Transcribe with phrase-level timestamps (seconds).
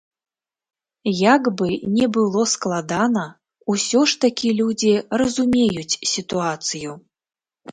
[1.33, 1.67] Як бы
[1.97, 3.25] не было складана,
[3.75, 4.93] усё ж такі людзі
[5.23, 6.91] разумеюць сітуацыю.